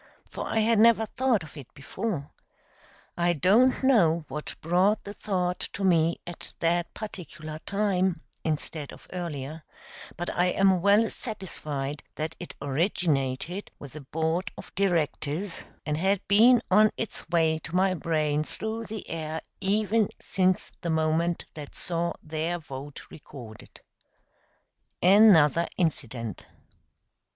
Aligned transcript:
for 0.27 0.47
I 0.47 0.61
had 0.61 0.79
never 0.79 1.05
thought 1.05 1.43
of 1.43 1.55
it 1.55 1.71
before. 1.75 2.31
I 3.15 3.33
don't 3.33 3.83
know 3.83 4.25
what 4.29 4.55
brought 4.59 5.03
the 5.03 5.13
thought 5.13 5.59
to 5.73 5.83
me 5.83 6.19
at 6.25 6.53
that 6.57 6.91
particular 6.95 7.59
time 7.67 8.19
instead 8.43 8.93
of 8.93 9.05
earlier, 9.13 9.61
but 10.17 10.27
I 10.35 10.47
am 10.47 10.81
well 10.81 11.07
satisfied 11.11 12.01
that 12.15 12.35
it 12.39 12.55
originated 12.63 13.69
with 13.77 13.93
the 13.93 14.01
Board 14.01 14.51
of 14.57 14.73
Directors, 14.73 15.65
and 15.85 15.97
had 15.97 16.27
been 16.27 16.63
on 16.71 16.89
its 16.97 17.29
way 17.29 17.59
to 17.59 17.75
my 17.75 17.93
brain 17.93 18.43
through 18.43 18.85
the 18.85 19.07
air 19.07 19.39
ever 19.61 20.07
since 20.19 20.71
the 20.81 20.89
moment 20.89 21.45
that 21.53 21.75
saw 21.75 22.13
their 22.23 22.57
vote 22.57 23.03
recorded. 23.11 23.81
Another 25.03 25.67
incident. 25.77 26.47